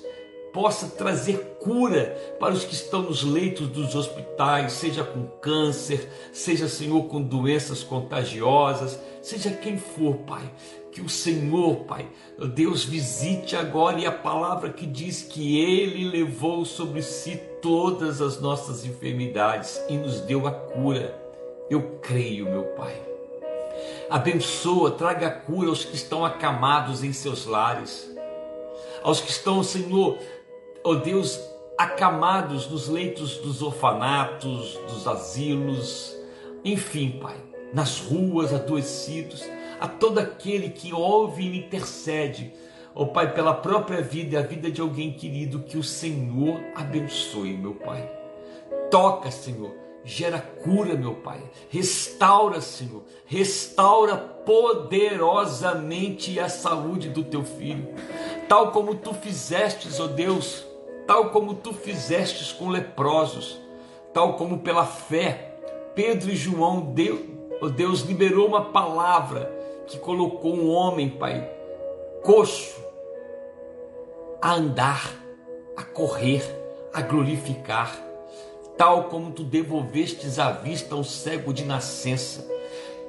[0.52, 6.68] possa trazer cura para os que estão nos leitos dos hospitais, seja com câncer, seja,
[6.68, 10.48] Senhor, com doenças contagiosas, seja quem for, Pai.
[10.92, 12.08] Que o Senhor, Pai,
[12.54, 18.40] Deus visite agora e a palavra que diz que Ele levou sobre si todas as
[18.40, 21.25] nossas enfermidades e nos deu a cura.
[21.68, 22.94] Eu creio, meu Pai.
[24.08, 28.08] Abençoa, traga cura aos que estão acamados em seus lares,
[29.02, 30.16] aos que estão, Senhor,
[30.84, 31.40] ó oh Deus,
[31.76, 36.16] acamados nos leitos dos orfanatos, dos asilos,
[36.64, 37.36] enfim, Pai,
[37.72, 39.44] nas ruas, adoecidos,
[39.80, 42.54] a todo aquele que ouve e intercede,
[42.94, 46.60] ó oh, Pai, pela própria vida e a vida de alguém querido, que o Senhor
[46.76, 48.08] abençoe, meu Pai.
[48.88, 51.42] Toca, Senhor gera cura, meu Pai.
[51.68, 53.02] Restaura, Senhor.
[53.26, 57.92] Restaura poderosamente a saúde do teu filho.
[58.48, 60.64] Tal como tu fizestes, ó oh Deus,
[61.08, 63.60] tal como tu fizestes com leprosos,
[64.14, 65.56] tal como pela fé
[65.96, 67.22] Pedro e João, Deus,
[67.60, 69.52] oh Deus liberou uma palavra
[69.88, 71.50] que colocou um homem, Pai,
[72.22, 72.80] coxo,
[74.40, 75.12] a andar,
[75.76, 76.44] a correr,
[76.92, 78.05] a glorificar
[78.76, 82.46] tal como tu devolvestes a vista ao cego de nascença,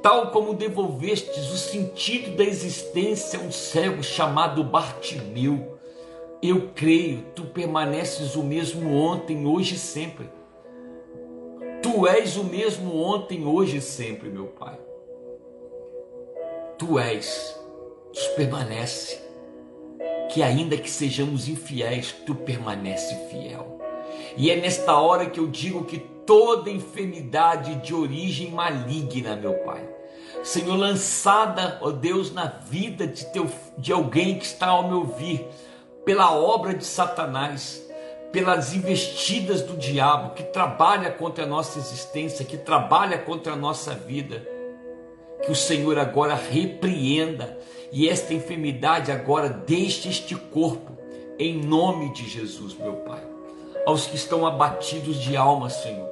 [0.01, 5.77] tal como devolvestes o sentido da existência a um cego chamado Bartimeu.
[6.41, 10.30] Eu creio, tu permaneces o mesmo ontem, hoje e sempre.
[11.82, 14.77] Tu és o mesmo ontem, hoje e sempre, meu Pai.
[16.77, 17.60] Tu és,
[18.13, 19.19] tu permanece,
[20.30, 23.77] que ainda que sejamos infiéis, tu permanece fiel.
[24.36, 29.88] E é nesta hora que eu digo que toda enfermidade de origem maligna, meu Pai,
[30.43, 35.47] Senhor, lançada, ó Deus, na vida de, teu, de alguém que está ao meu ouvir,
[36.06, 37.84] pela obra de Satanás,
[38.32, 43.93] pelas investidas do diabo que trabalha contra a nossa existência, que trabalha contra a nossa
[43.93, 44.45] vida,
[45.43, 47.58] que o Senhor agora repreenda
[47.91, 50.97] e esta enfermidade agora deixe este corpo,
[51.39, 53.37] em nome de Jesus, meu Pai
[53.88, 56.10] aos que estão abatidos de alma, Senhor,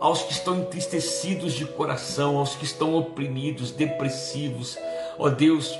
[0.00, 4.78] aos que estão entristecidos de coração, aos que estão oprimidos, depressivos,
[5.18, 5.78] ó Deus,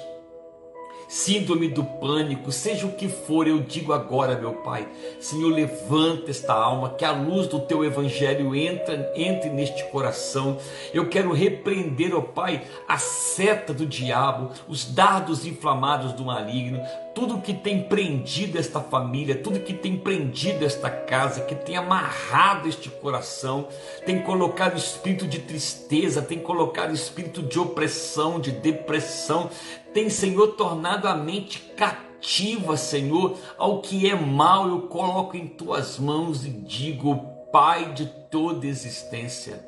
[1.09, 4.87] síndrome do pânico, seja o que for, eu digo agora, meu Pai,
[5.19, 10.59] Senhor, levanta esta alma, que a luz do teu evangelho entre, neste coração.
[10.93, 16.81] Eu quero repreender, ó Pai, a seta do diabo, os dardos inflamados do maligno,
[17.15, 22.69] tudo que tem prendido esta família, tudo que tem prendido esta casa, que tem amarrado
[22.69, 23.67] este coração,
[24.07, 29.51] tem colocado espírito de tristeza, tem colocado espírito de opressão, de depressão,
[29.99, 35.99] tem, Senhor, tornado a mente cativa, Senhor, ao que é mal, eu coloco em tuas
[35.99, 37.17] mãos e digo,
[37.51, 39.67] Pai de toda existência,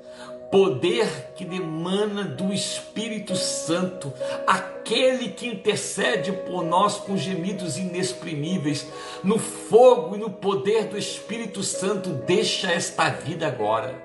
[0.49, 4.13] poder que demana do Espírito Santo,
[4.47, 8.87] aquele que intercede por nós com gemidos inexprimíveis,
[9.25, 14.01] no fogo e no poder do Espírito Santo, deixa esta vida agora.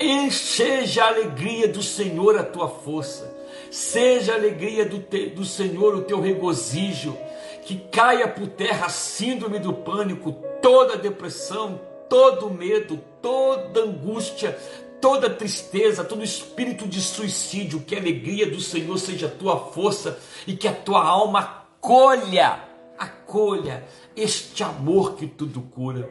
[0.00, 3.35] Encheja a alegria do Senhor a tua força,
[3.76, 7.14] seja a alegria do, te, do Senhor o teu regozijo,
[7.62, 14.58] que caia por terra a síndrome do pânico, toda depressão, todo medo, toda angústia,
[14.98, 20.18] toda tristeza, todo espírito de suicídio, que a alegria do Senhor seja a tua força
[20.46, 21.40] e que a tua alma
[21.78, 22.58] acolha,
[22.98, 23.84] acolha
[24.16, 26.08] este amor que tudo cura.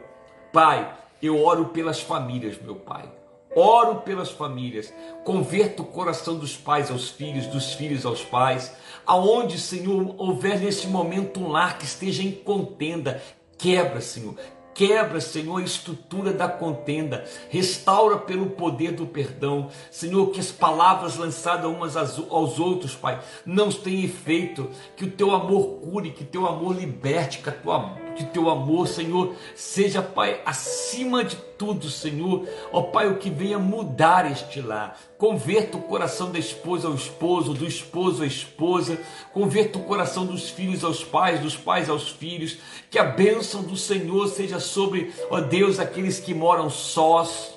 [0.52, 3.15] Pai, eu oro pelas famílias, meu Pai.
[3.58, 4.92] Oro pelas famílias,
[5.24, 8.70] converto o coração dos pais aos filhos, dos filhos aos pais,
[9.06, 13.22] aonde, Senhor, houver nesse momento um lar que esteja em contenda,
[13.56, 14.34] quebra, Senhor,
[14.76, 21.16] Quebra, Senhor, a estrutura da contenda, restaura pelo poder do perdão, Senhor, que as palavras
[21.16, 26.46] lançadas umas aos outros, Pai, não tenham efeito, que o teu amor cure, que teu
[26.46, 27.76] amor liberte, que a tua
[28.16, 33.58] que teu amor, Senhor, seja, Pai, acima de tudo, Senhor, ó Pai, o que venha
[33.58, 34.98] mudar este lar.
[35.18, 38.98] Converta o coração da esposa ao esposo, do esposo à esposa,
[39.32, 42.58] converta o coração dos filhos aos pais, dos pais aos filhos,
[42.90, 47.54] que a bênção do Senhor seja sobre, ó Deus, aqueles que moram sós.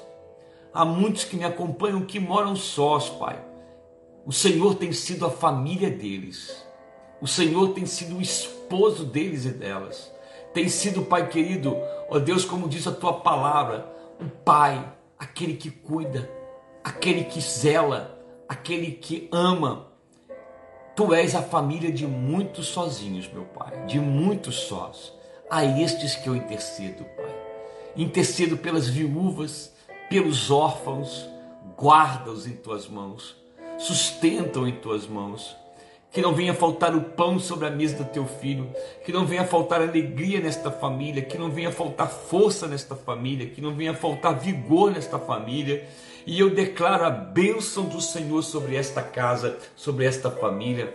[0.73, 3.43] Há muitos que me acompanham que moram sós, Pai.
[4.25, 6.63] O Senhor tem sido a família deles.
[7.21, 10.18] O Senhor tem sido o esposo deles e delas
[10.53, 11.77] tem sido, Pai querido,
[12.09, 13.87] ó Deus, como diz a tua palavra,
[14.19, 16.29] o Pai, aquele que cuida,
[16.83, 19.87] aquele que zela, aquele que ama.
[20.95, 25.13] Tu és a família de muitos sozinhos, meu Pai, de muitos sós.
[25.49, 27.35] A estes que eu intercedo, Pai.
[27.95, 29.73] Intercedo pelas viúvas,
[30.09, 31.29] pelos órfãos,
[31.77, 33.35] guarda-os em tuas mãos,
[33.77, 35.55] sustenta-os em tuas mãos
[36.11, 38.69] que não venha faltar o pão sobre a mesa do teu filho,
[39.05, 43.61] que não venha faltar alegria nesta família, que não venha faltar força nesta família, que
[43.61, 45.87] não venha faltar vigor nesta família.
[46.25, 50.93] E eu declaro a bênção do Senhor sobre esta casa, sobre esta família.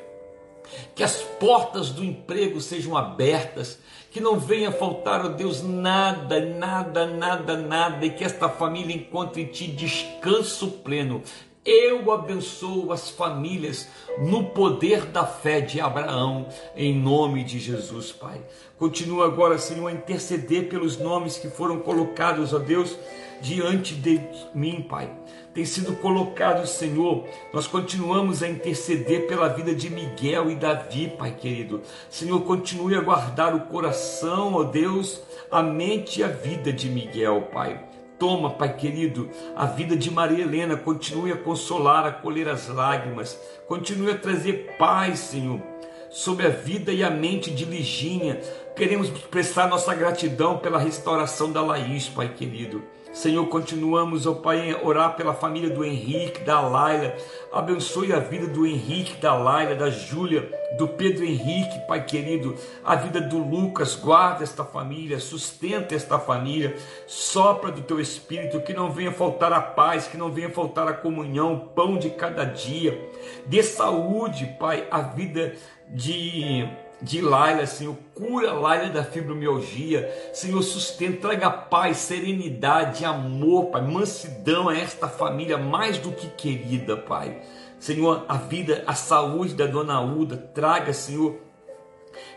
[0.94, 3.78] Que as portas do emprego sejam abertas,
[4.10, 8.94] que não venha faltar, ó oh Deus, nada, nada, nada, nada, e que esta família
[8.94, 11.22] encontre em Ti descanso pleno,
[11.64, 16.46] eu abençoo as famílias no poder da fé de Abraão,
[16.76, 18.40] em nome de Jesus, Pai.
[18.78, 22.98] Continua agora, Senhor, a interceder pelos nomes que foram colocados, ó Deus,
[23.40, 24.20] diante de
[24.54, 25.10] mim, Pai.
[25.54, 27.24] Tem sido colocado, Senhor.
[27.52, 31.80] Nós continuamos a interceder pela vida de Miguel e Davi, Pai querido.
[32.10, 37.48] Senhor, continue a guardar o coração, ó Deus, a mente e a vida de Miguel,
[37.52, 37.94] Pai.
[38.24, 43.38] Toma, Pai querido, a vida de Maria Helena, continue a consolar, a colher as lágrimas,
[43.68, 45.60] continue a trazer paz, Senhor,
[46.08, 48.40] sobre a vida e a mente de Liginha.
[48.74, 52.82] Queremos expressar nossa gratidão pela restauração da Laís, Pai querido.
[53.14, 57.14] Senhor, continuamos, ó Pai, a orar pela família do Henrique, da Laila.
[57.52, 62.56] Abençoe a vida do Henrique, da Laila, da Júlia, do Pedro Henrique, Pai querido.
[62.84, 66.76] A vida do Lucas, guarda esta família, sustenta esta família.
[67.06, 70.92] Sopra do teu espírito, que não venha faltar a paz, que não venha faltar a
[70.92, 73.00] comunhão, o pão de cada dia.
[73.46, 75.54] Dê saúde, Pai, a vida
[75.88, 76.68] de
[77.02, 84.68] de Laila, Senhor, cura Laila da fibromialgia, Senhor, sustenta, traga paz, serenidade, amor, Pai, mansidão
[84.68, 87.38] a esta família mais do que querida, Pai.
[87.78, 91.36] Senhor, a vida, a saúde da dona Uda, traga, Senhor,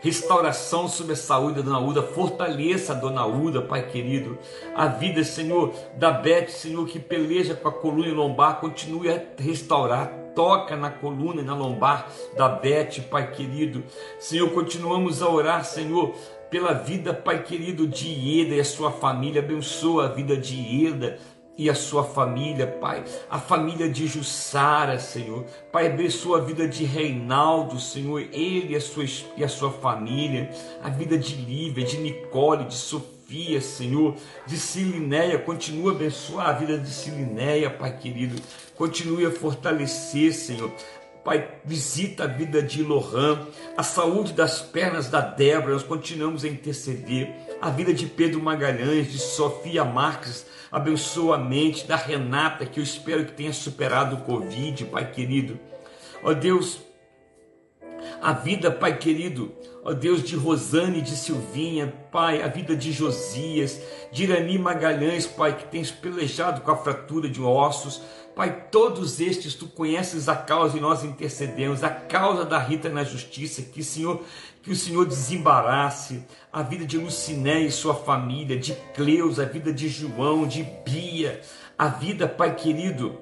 [0.02, 4.38] restauração sobre a saúde da dona Uda, fortaleça a dona Uda, Pai querido.
[4.74, 10.12] A vida, Senhor, da Beth, Senhor, que peleja com a coluna lombar, continue a restaurar,
[10.38, 13.82] toca na coluna e na lombar da Beth, Pai querido.
[14.20, 16.14] Senhor, continuamos a orar, Senhor,
[16.48, 19.42] pela vida, Pai querido, de Ieda e a sua família.
[19.42, 21.18] Abençoa a vida de Ieda
[21.58, 23.04] e a sua família, Pai.
[23.28, 25.44] A família de Jussara, Senhor.
[25.72, 28.20] Pai, abençoa a vida de Reinaldo, Senhor.
[28.32, 29.04] Ele e a sua,
[29.36, 30.50] e a sua família.
[30.84, 34.14] A vida de Lívia, de Nicole, de Sofia, Senhor.
[34.46, 35.36] De Silinéia.
[35.40, 38.40] Continua a abençoar a vida de Silinéia, Pai querido.
[38.76, 40.70] Continue a fortalecer, Senhor.
[41.24, 43.46] Pai, visita a vida de Lohan,
[43.76, 47.34] a saúde das pernas da Débora, nós continuamos a interceder.
[47.60, 52.84] A vida de Pedro Magalhães, de Sofia Marques, abençoa a mente da Renata, que eu
[52.84, 55.58] espero que tenha superado o Covid, Pai querido.
[56.22, 56.78] Ó Deus,
[58.22, 59.52] a vida, Pai querido,
[59.82, 63.80] ó Deus, de Rosane, de Silvinha, Pai, a vida de Josias,
[64.12, 68.00] de Irani Magalhães, Pai, que tens pelejado com a fratura de ossos,
[68.36, 73.02] Pai, todos estes tu conheces a causa e nós intercedemos, a causa da Rita na
[73.02, 74.22] justiça, que, Senhor,
[74.68, 79.72] que o Senhor desembarace a vida de Luciné e sua família, de Cleus, a vida
[79.72, 81.40] de João, de Bia,
[81.78, 83.18] a vida, Pai querido,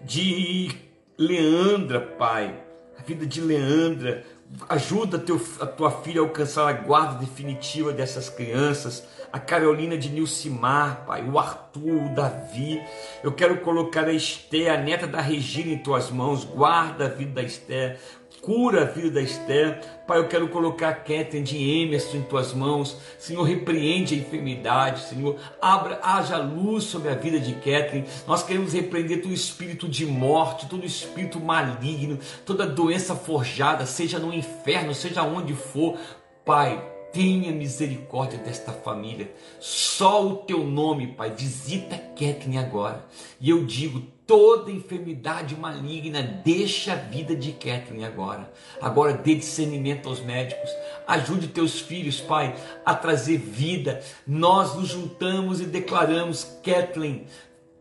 [0.00, 0.70] de
[1.18, 2.54] Leandra, Pai,
[2.96, 4.24] a vida de Leandra,
[4.68, 10.08] ajuda teu, a tua filha a alcançar a guarda definitiva dessas crianças, a Carolina de
[10.08, 12.80] Nilcimar, pai, o Arthur, o Davi.
[13.22, 16.44] Eu quero colocar a Esté, a neta da Regina, em tuas mãos.
[16.44, 17.98] Guarda a vida da Esté,
[18.40, 19.80] cura a vida da Esther.
[20.06, 22.96] Pai, eu quero colocar a Catherine de Emerson em tuas mãos.
[23.18, 25.02] Senhor, repreende a enfermidade.
[25.02, 28.06] Senhor, abra, haja luz sobre a vida de Catherine.
[28.26, 34.32] Nós queremos repreender todo espírito de morte, todo espírito maligno, toda doença forjada, seja no
[34.32, 35.98] inferno, seja onde for.
[36.44, 36.82] Pai,
[37.12, 39.30] tenha misericórdia desta família.
[39.60, 43.04] Só o teu nome, Pai, visita Kathleen agora.
[43.40, 48.52] E eu digo, toda enfermidade maligna, deixa a vida de Kathleen agora.
[48.80, 50.70] Agora dê discernimento aos médicos.
[51.04, 52.54] Ajude teus filhos, Pai,
[52.86, 54.00] a trazer vida.
[54.24, 57.26] Nós nos juntamos e declaramos, Kathleen,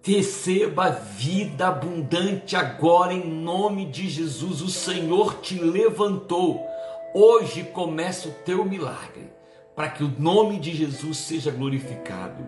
[0.02, 4.62] receba vida abundante agora em nome de Jesus.
[4.62, 6.66] O Senhor te levantou
[7.20, 9.32] Hoje começa o teu milagre,
[9.76, 12.46] para que o nome de Jesus seja glorificado.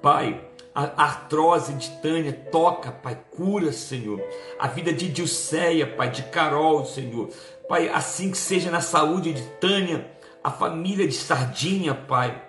[0.00, 0.42] Pai,
[0.76, 4.22] a artrose de Tânia, toca, Pai, cura, Senhor.
[4.58, 7.30] A vida de Dilceia, Pai, de Carol, Senhor.
[7.66, 10.06] Pai, assim que seja na saúde de Tânia,
[10.44, 12.45] a família de Sardinha, Pai.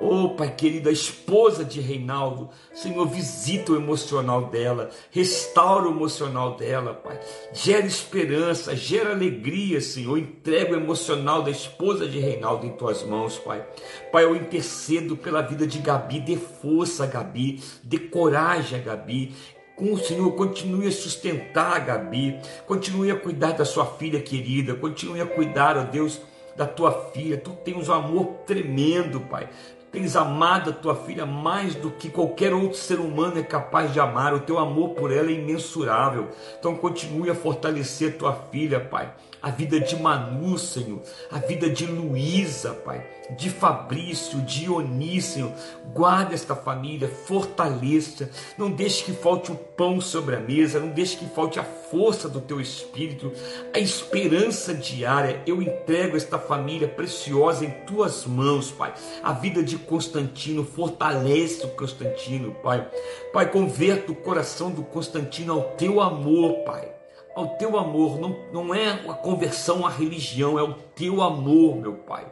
[0.00, 6.56] Oh, Pai querido, a esposa de Reinaldo, Senhor, visita o emocional dela, restaura o emocional
[6.56, 7.18] dela, Pai.
[7.52, 10.16] Gera esperança, gera alegria, Senhor.
[10.16, 13.66] Entrega o emocional da esposa de Reinaldo em tuas mãos, Pai.
[14.12, 19.34] Pai, eu intercedo pela vida de Gabi, dê força a Gabi, dê coragem a Gabi,
[19.74, 22.38] com o Senhor, continue a sustentar a Gabi,
[22.68, 26.20] continue a cuidar da sua filha querida, continue a cuidar, ó Deus,
[26.56, 27.36] da tua filha.
[27.36, 29.48] Tu tens um amor tremendo, Pai
[29.90, 34.00] tens amado a tua filha mais do que qualquer outro ser humano é capaz de
[34.00, 34.34] amar.
[34.34, 36.28] O teu amor por ela é imensurável.
[36.58, 39.12] Então continue a fortalecer tua filha, Pai.
[39.40, 41.00] A vida de Manu, Senhor.
[41.30, 43.06] A vida de Luísa, Pai.
[43.30, 45.52] De Fabrício, de Dionísio.
[45.94, 48.30] Guarda esta família, fortaleça.
[48.56, 50.80] Não deixe que falte o pão sobre a mesa.
[50.80, 53.32] Não deixe que falte a força do teu espírito,
[53.72, 55.40] a esperança diária.
[55.46, 58.92] Eu entrego esta família preciosa em tuas mãos, Pai.
[59.22, 62.86] A vida de Constantino, fortalece o Constantino, Pai.
[63.32, 66.92] Pai, converta o coração do Constantino ao teu amor, Pai.
[67.34, 71.94] Ao teu amor, não, não é a conversão à religião, é o teu amor, meu
[71.94, 72.26] Pai.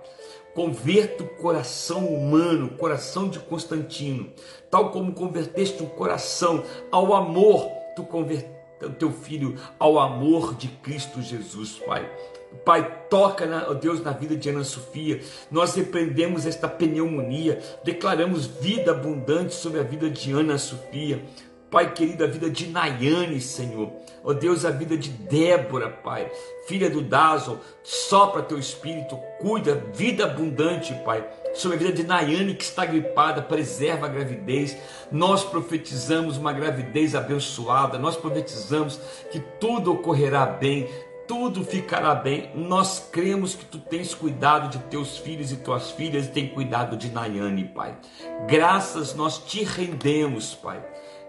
[0.54, 4.32] Converta o coração humano, o coração de Constantino,
[4.70, 10.68] tal como converteste o coração ao amor, tu converteste o teu filho ao amor de
[10.68, 12.10] Cristo Jesus, Pai.
[12.64, 15.20] Pai, toca, na, oh Deus, na vida de Ana Sofia.
[15.50, 21.22] Nós repreendemos esta pneumonia, declaramos vida abundante sobre a vida de Ana Sofia.
[21.70, 23.90] Pai querido, a vida de Nayane, Senhor.
[24.22, 26.30] Ó oh Deus, a vida de Débora, Pai.
[26.66, 31.26] Filha do Dazo, sopra teu espírito, cuida, vida abundante, Pai.
[31.54, 34.76] Sobre a vida de Nayane que está gripada, preserva a gravidez.
[35.10, 37.98] Nós profetizamos uma gravidez abençoada.
[37.98, 39.00] Nós profetizamos
[39.32, 40.88] que tudo ocorrerá bem
[41.26, 42.50] tudo ficará bem.
[42.54, 46.96] Nós cremos que tu tens cuidado de teus filhos e tuas filhas e tem cuidado
[46.96, 47.96] de Nayane, Pai.
[48.46, 50.82] Graças nós te rendemos, Pai.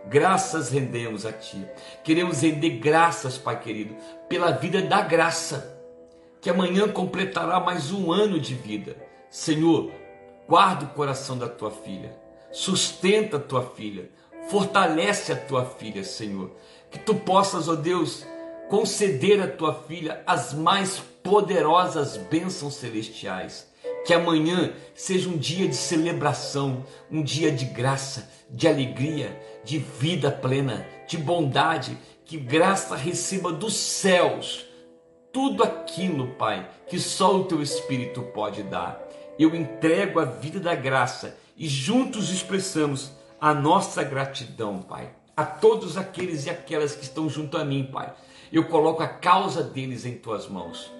[0.09, 1.65] Graças rendemos a Ti.
[2.03, 3.95] Queremos render graças, Pai querido,
[4.29, 5.77] pela vida da graça,
[6.39, 8.95] que amanhã completará mais um ano de vida.
[9.29, 9.91] Senhor,
[10.47, 12.17] guarda o coração da tua filha,
[12.51, 14.09] sustenta a tua filha,
[14.47, 16.51] fortalece a tua filha, Senhor.
[16.89, 18.25] Que tu possas, ó Deus,
[18.69, 23.67] conceder à tua filha as mais poderosas bênçãos celestiais
[24.05, 30.31] Que amanhã seja um dia de celebração, um dia de graça, de alegria, de vida
[30.31, 34.67] plena, de bondade, que graça receba dos céus
[35.37, 38.99] tudo aquilo, Pai, que só o teu Espírito pode dar.
[39.37, 45.95] Eu entrego a vida da graça e juntos expressamos a nossa gratidão, Pai, a todos
[45.95, 48.11] aqueles e aquelas que estão junto a mim, Pai.
[48.51, 50.91] Eu coloco a causa deles em tuas mãos.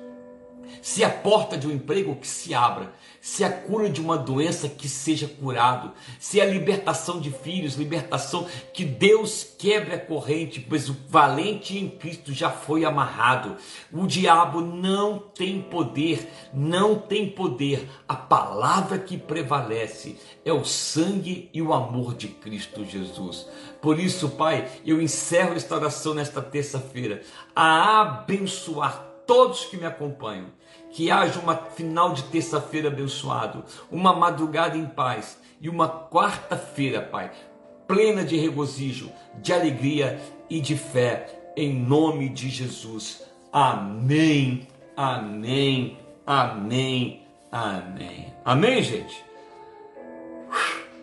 [0.82, 4.70] Se a porta de um emprego que se abra, se a cura de uma doença
[4.70, 10.90] que seja curado, se a libertação de filhos, libertação que Deus quebre a corrente, pois
[10.90, 13.58] o valente em Cristo já foi amarrado.
[13.92, 17.88] O diabo não tem poder, não tem poder.
[18.08, 23.48] A palavra que prevalece é o sangue e o amor de Cristo Jesus.
[23.82, 27.22] Por isso, Pai, eu encerro esta oração nesta terça-feira
[27.56, 30.48] a abençoar todos que me acompanham.
[30.90, 37.32] Que haja uma final de terça-feira abençoado, uma madrugada em paz e uma quarta-feira, Pai,
[37.86, 39.12] plena de regozijo,
[39.42, 40.20] de alegria
[40.50, 43.24] e de fé, em nome de Jesus.
[43.52, 48.34] Amém, amém, amém, amém.
[48.46, 49.26] Amém, gente?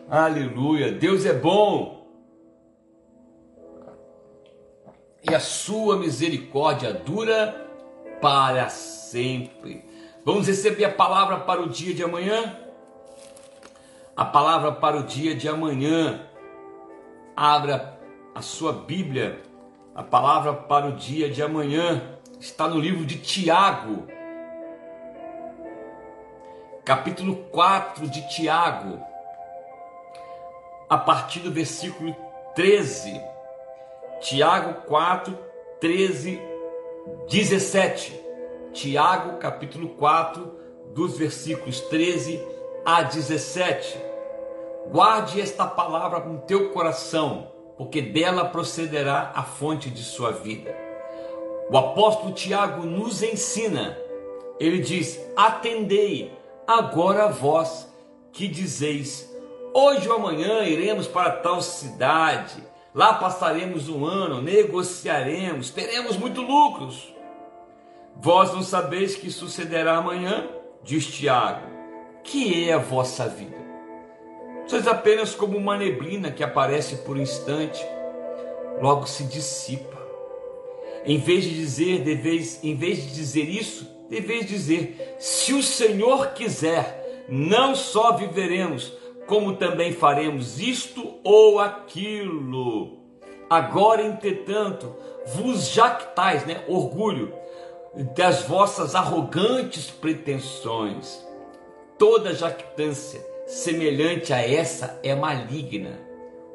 [0.09, 2.04] Aleluia, Deus é bom.
[5.29, 7.69] E a sua misericórdia dura
[8.21, 9.85] para sempre.
[10.25, 12.59] Vamos receber a palavra para o dia de amanhã?
[14.17, 16.27] A palavra para o dia de amanhã.
[17.35, 17.99] Abra
[18.35, 19.43] a sua Bíblia.
[19.95, 24.07] A palavra para o dia de amanhã está no livro de Tiago,
[26.85, 29.01] capítulo 4 de Tiago,
[30.91, 32.15] a partir do versículo
[32.55, 33.34] 13.
[34.21, 35.39] Tiago 4,
[35.81, 36.55] 13
[37.29, 38.21] 17.
[38.73, 40.53] Tiago, capítulo 4,
[40.95, 42.43] dos versículos 13
[42.85, 43.99] a 17.
[44.91, 50.75] Guarde esta palavra no teu coração, porque dela procederá a fonte de sua vida.
[51.71, 53.99] O apóstolo Tiago nos ensina,
[54.59, 56.33] ele diz: Atendei
[56.67, 57.91] agora vós
[58.33, 59.31] que dizeis:
[59.73, 62.63] Hoje ou amanhã iremos para tal cidade
[62.95, 67.13] Lá passaremos um ano, negociaremos, teremos muito lucros.
[68.17, 70.49] Vós não sabeis que sucederá amanhã?
[70.85, 71.67] Diz Tiago.
[72.23, 73.57] Que é a vossa vida?
[74.69, 77.85] Sois apenas como uma neblina que aparece por um instante,
[78.81, 79.99] logo se dissipa.
[81.05, 86.29] Em vez de dizer, deveis, em vez de dizer isso, deveis dizer: se o Senhor
[86.29, 88.97] quiser, não só viveremos,
[89.27, 92.99] como também faremos isto ou aquilo.
[93.49, 94.95] Agora, entretanto,
[95.27, 97.33] vos jactais, né, orgulho,
[98.17, 101.25] das vossas arrogantes pretensões.
[101.99, 106.01] Toda jactância semelhante a essa é maligna.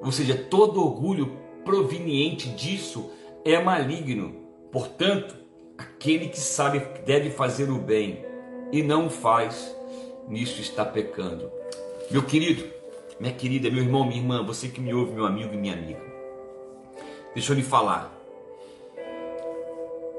[0.01, 3.11] Ou seja, todo orgulho proveniente disso
[3.45, 4.35] é maligno.
[4.71, 5.35] Portanto,
[5.77, 8.25] aquele que sabe que deve fazer o bem
[8.71, 9.75] e não faz,
[10.27, 11.58] nisso está pecando.
[12.11, 12.67] Meu querido,
[13.19, 16.01] minha querida, meu irmão, minha irmã, você que me ouve, meu amigo e minha amiga.
[17.35, 18.11] Deixa eu lhe falar.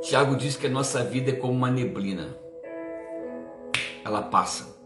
[0.00, 2.28] Tiago diz que a nossa vida é como uma neblina.
[4.04, 4.78] Ela passa.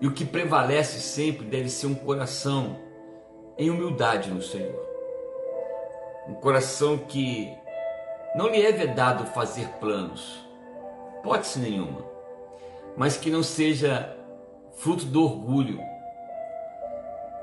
[0.00, 2.80] E o que prevalece sempre deve ser um coração
[3.58, 4.80] em humildade no Senhor.
[6.28, 7.52] Um coração que
[8.34, 10.42] não lhe é vedado fazer planos,
[11.22, 12.06] pode-se nenhuma,
[12.96, 14.16] mas que não seja
[14.76, 15.80] fruto do orgulho,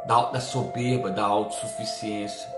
[0.05, 2.49] da, da soberba, da autossuficiência.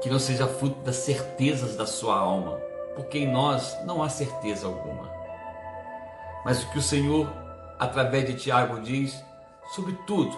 [0.00, 2.60] Que não seja fruto das certezas da sua alma,
[2.94, 5.10] porque em nós não há certeza alguma.
[6.44, 7.32] Mas o que o Senhor,
[7.78, 9.24] através de Tiago, diz,
[9.74, 10.36] sobre tudo,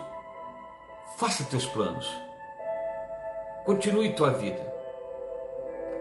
[1.16, 2.08] faça teus planos,
[3.64, 4.72] continue tua vida,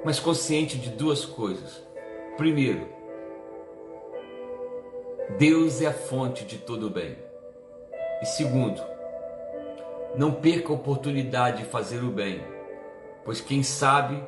[0.03, 1.81] mas consciente de duas coisas.
[2.37, 2.94] Primeiro,
[5.31, 7.17] Deus é a fonte de todo bem.
[8.21, 8.79] E segundo,
[10.15, 12.41] não perca a oportunidade de fazer o bem,
[13.25, 14.23] pois quem sabe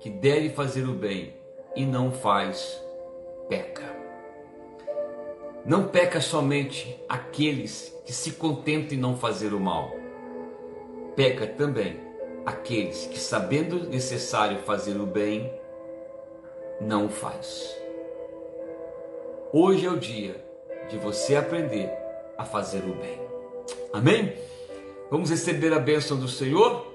[0.00, 1.34] que deve fazer o bem
[1.76, 2.82] e não faz,
[3.48, 3.84] peca.
[5.66, 9.94] Não peca somente aqueles que se contentam em não fazer o mal.
[11.14, 12.00] Peca também
[12.46, 15.52] aqueles que, sabendo necessário fazer o bem,
[16.80, 17.76] não o faz.
[19.50, 20.44] Hoje é o dia
[20.90, 21.90] de você aprender
[22.36, 23.18] a fazer o bem.
[23.94, 24.34] Amém?
[25.10, 26.86] Vamos receber a bênção do Senhor,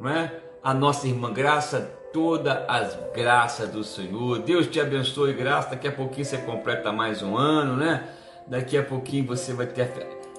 [0.00, 0.40] não é?
[0.62, 4.38] a nossa irmã Graça todas as graças do Senhor.
[4.38, 5.70] Deus te abençoe, graça.
[5.70, 8.08] Daqui a pouquinho você completa mais um ano, né?
[8.46, 9.90] Daqui a pouquinho você vai ter,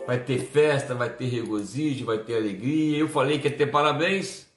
[0.08, 2.98] vai ter festa, vai ter regozijo, vai ter alegria.
[2.98, 4.48] Eu falei que ia ter parabéns.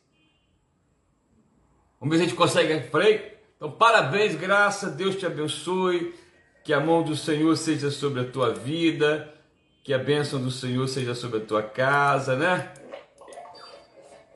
[2.00, 2.88] Vamos ver se a gente consegue.
[2.88, 3.36] Falei?
[3.56, 4.90] Então, parabéns, graça.
[4.90, 6.14] Deus te abençoe.
[6.66, 9.32] Que a mão do Senhor seja sobre a tua vida.
[9.84, 12.72] Que a bênção do Senhor seja sobre a tua casa, né?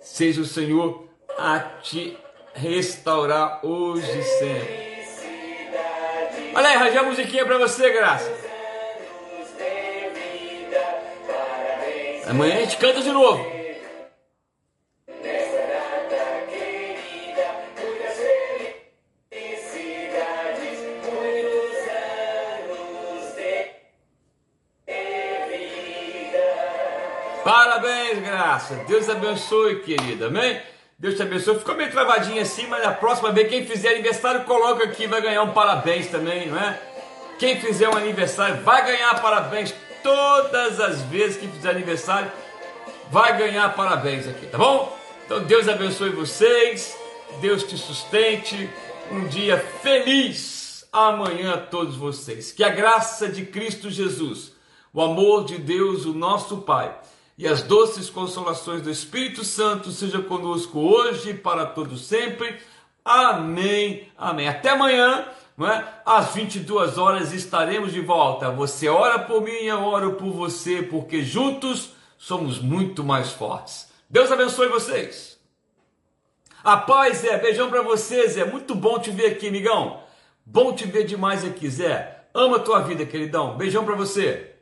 [0.01, 2.17] Seja o Senhor a te
[2.55, 4.91] restaurar hoje e sempre.
[6.55, 8.33] Olha aí, a musiquinha para você, Graça.
[12.29, 13.60] Amanhã a gente canta de novo.
[28.51, 28.75] Graça.
[28.89, 30.27] Deus abençoe, querida.
[30.27, 30.61] Amém?
[30.99, 31.57] Deus te abençoe.
[31.61, 35.45] Ficou meio travadinho assim, mas na próxima vez, quem fizer aniversário, coloca aqui, vai ganhar
[35.45, 36.77] um parabéns também, não é?
[37.39, 39.73] Quem fizer um aniversário vai ganhar parabéns
[40.03, 42.29] todas as vezes que fizer aniversário,
[43.09, 44.99] vai ganhar parabéns aqui, tá bom?
[45.25, 46.99] Então Deus abençoe vocês,
[47.41, 48.69] Deus te sustente,
[49.13, 52.51] um dia feliz amanhã a todos vocês.
[52.51, 54.53] Que a graça de Cristo Jesus,
[54.93, 56.93] o amor de Deus, o nosso Pai
[57.41, 62.61] e as doces consolações do Espírito Santo seja conosco hoje e para todos sempre.
[63.03, 64.13] Amém.
[64.15, 64.47] Amém.
[64.47, 65.27] Até amanhã,
[65.57, 65.83] não é?
[66.05, 68.51] às 22 horas estaremos de volta.
[68.51, 73.89] Você ora por mim, eu oro por você, porque juntos somos muito mais fortes.
[74.11, 75.41] Deus abençoe vocês.
[76.63, 77.39] A paz, Zé.
[77.39, 78.45] Beijão para você, Zé.
[78.45, 80.03] Muito bom te ver aqui, amigão.
[80.45, 82.23] Bom te ver demais aqui, Zé.
[82.35, 83.57] Ama a tua vida, queridão.
[83.57, 84.57] Beijão para você.